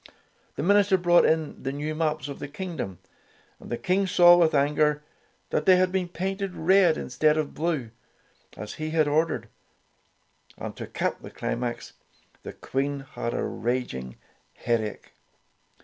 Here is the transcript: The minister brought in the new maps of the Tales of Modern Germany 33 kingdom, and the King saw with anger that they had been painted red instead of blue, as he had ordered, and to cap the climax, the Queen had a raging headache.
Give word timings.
The 0.55 0.63
minister 0.63 0.97
brought 0.97 1.25
in 1.25 1.61
the 1.61 1.71
new 1.71 1.93
maps 1.93 2.27
of 2.27 2.39
the 2.39 2.47
Tales 2.47 2.71
of 2.71 2.77
Modern 2.77 2.77
Germany 2.89 2.97
33 2.97 2.97
kingdom, 2.97 2.99
and 3.59 3.69
the 3.71 3.77
King 3.77 4.07
saw 4.07 4.35
with 4.35 4.55
anger 4.55 5.03
that 5.51 5.67
they 5.67 5.75
had 5.75 5.91
been 5.91 6.07
painted 6.09 6.55
red 6.55 6.97
instead 6.97 7.37
of 7.37 7.53
blue, 7.53 7.91
as 8.57 8.73
he 8.73 8.89
had 8.89 9.07
ordered, 9.07 9.47
and 10.57 10.75
to 10.75 10.87
cap 10.87 11.21
the 11.21 11.29
climax, 11.29 11.93
the 12.41 12.53
Queen 12.53 13.01
had 13.13 13.35
a 13.35 13.43
raging 13.43 14.15
headache. 14.55 15.11